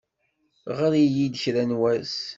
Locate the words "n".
1.69-1.77